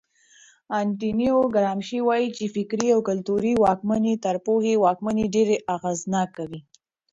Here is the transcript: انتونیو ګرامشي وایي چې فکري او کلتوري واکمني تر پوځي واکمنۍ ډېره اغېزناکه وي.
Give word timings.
انتونیو 0.79 1.37
ګرامشي 1.55 1.99
وایي 2.07 2.27
چې 2.37 2.45
فکري 2.55 2.87
او 2.95 2.99
کلتوري 3.09 3.53
واکمني 3.63 4.13
تر 4.25 4.35
پوځي 4.45 4.73
واکمنۍ 4.85 5.25
ډېره 5.35 5.55
اغېزناکه 5.75 6.43
وي. 6.49 6.59